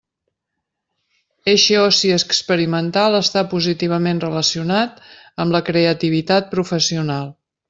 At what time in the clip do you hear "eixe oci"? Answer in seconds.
1.51-2.09